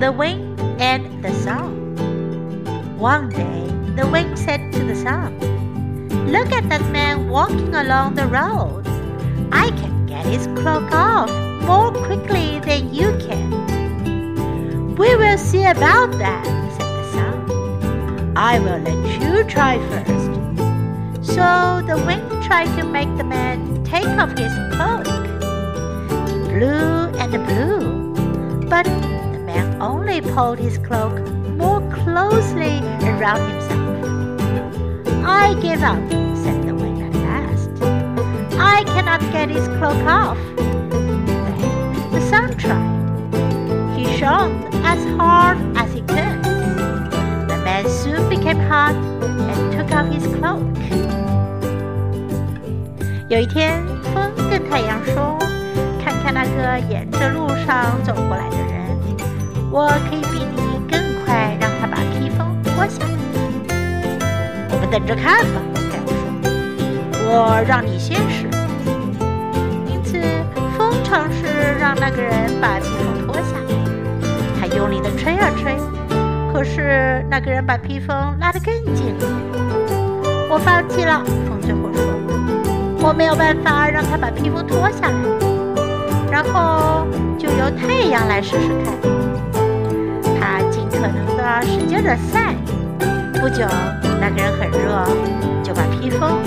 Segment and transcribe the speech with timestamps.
[0.00, 1.96] the wind and the sun.
[2.98, 5.34] One day, the wind said to the sun,
[6.30, 8.86] Look at that man walking along the road.
[9.50, 11.30] I can get his cloak off
[11.62, 14.94] more quickly than you can.
[14.94, 18.32] We will see about that, said the sun.
[18.36, 21.34] I will let you try first.
[21.34, 25.06] So the wind tried to make the man take off his cloak.
[26.28, 28.86] He blew and blew, but
[30.17, 31.19] the man only pulled his cloak
[31.57, 33.79] more closely around himself.
[35.25, 35.99] I give up,
[36.35, 37.69] said the wind at last.
[38.59, 40.37] I cannot get his cloak off.
[40.57, 43.37] Then the sun tried.
[43.95, 46.43] He shone as hard as he could.
[47.47, 50.61] The man soon became hot and took off his cloak.
[53.29, 53.81] 有一天，
[54.13, 55.39] 风跟太阳说：“
[56.03, 58.66] 看看那个沿着路上走过来的人，
[59.78, 60.60] ”我可以比你
[60.90, 63.10] 更快让他把披风脱下来。”
[64.72, 68.48] 我们等着看吧，太阳说：“我让你先试。”
[69.86, 70.18] 因此，
[70.76, 71.46] 风尝试
[71.78, 73.70] 让那个人把披风脱下来。
[74.58, 75.76] 他用力的吹啊吹，
[76.52, 79.26] 可是那个人把披风拉得更紧了。
[80.50, 82.02] 我放弃了，风最后说。
[83.00, 85.14] 我没有办法让他把披风脱下来，
[86.32, 87.06] 然后
[87.38, 89.17] 就由太阳来试试看。
[91.62, 92.54] 使劲的晒，
[93.40, 93.66] 不久
[94.20, 95.06] 那个人很热，
[95.62, 96.38] 就把披风。